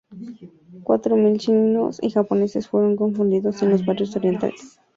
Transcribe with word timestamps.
Cuatro 0.81 1.15
mil 1.15 1.37
chinos 1.37 1.99
y 2.01 2.09
japoneses 2.09 2.67
fueron 2.67 2.95
confinados 2.95 3.61
en 3.61 3.69
los 3.69 3.85
barrios 3.85 4.15
orientales. 4.15 4.79